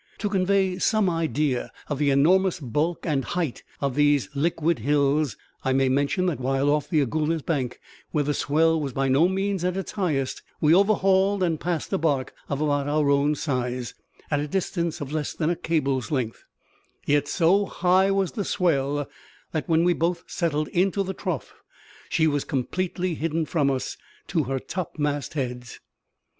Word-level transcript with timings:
To 0.17 0.29
convey 0.29 0.79
some 0.79 1.07
idea 1.11 1.71
of 1.87 1.99
the 1.99 2.09
enormous 2.09 2.59
bulk 2.59 3.05
and 3.05 3.23
height 3.23 3.61
of 3.79 3.93
these 3.93 4.29
liquid 4.33 4.79
hills 4.79 5.37
I 5.63 5.73
may 5.73 5.89
mention 5.89 6.25
that 6.25 6.39
while 6.39 6.71
off 6.71 6.89
the 6.89 7.01
Agulhas 7.05 7.43
Bank 7.45 7.79
where 8.09 8.23
the 8.23 8.33
swell 8.33 8.81
was 8.81 8.93
by 8.93 9.09
no 9.09 9.27
means 9.29 9.63
at 9.63 9.77
its 9.77 9.91
highest 9.91 10.41
we 10.59 10.73
overhauled 10.73 11.43
and 11.43 11.59
passed 11.59 11.93
a 11.93 11.99
barque 11.99 12.33
of 12.49 12.61
about 12.61 12.87
our 12.87 13.11
own 13.11 13.35
size, 13.35 13.93
at 14.31 14.39
a 14.39 14.47
distance 14.47 15.01
of 15.01 15.11
less 15.13 15.33
than 15.33 15.51
a 15.51 15.55
cable's 15.55 16.09
length, 16.09 16.45
yet 17.05 17.27
so 17.27 17.67
high 17.67 18.09
was 18.09 18.31
the 18.31 18.43
swell 18.43 19.07
that, 19.51 19.69
when 19.69 19.83
we 19.83 19.93
both 19.93 20.23
settled 20.25 20.67
into 20.69 21.03
the 21.03 21.13
trough, 21.13 21.53
she 22.09 22.25
was 22.25 22.43
completely 22.43 23.13
hidden 23.13 23.45
from 23.45 23.69
us, 23.69 23.97
to 24.29 24.45
her 24.45 24.57
topmast 24.57 25.35
heads! 25.35 25.79